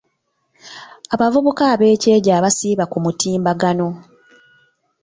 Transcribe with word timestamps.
Abavubuka 1.13 1.63
ab'ekyejo 1.73 2.31
abasiiba 2.37 2.83
ku 2.91 2.97
mutimbagano. 3.05 3.87